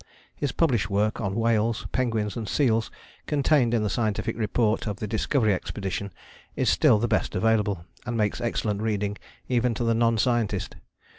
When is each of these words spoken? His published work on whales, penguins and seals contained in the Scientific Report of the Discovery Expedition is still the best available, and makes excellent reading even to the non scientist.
His 0.35 0.51
published 0.51 0.89
work 0.89 1.21
on 1.21 1.35
whales, 1.35 1.85
penguins 1.91 2.35
and 2.35 2.49
seals 2.49 2.89
contained 3.27 3.71
in 3.71 3.83
the 3.83 3.87
Scientific 3.89 4.35
Report 4.35 4.87
of 4.87 4.97
the 4.97 5.05
Discovery 5.05 5.53
Expedition 5.53 6.11
is 6.55 6.69
still 6.71 6.97
the 6.97 7.07
best 7.07 7.35
available, 7.35 7.85
and 8.03 8.17
makes 8.17 8.41
excellent 8.41 8.81
reading 8.81 9.19
even 9.47 9.75
to 9.75 9.83
the 9.83 9.93
non 9.93 10.17
scientist. 10.17 10.75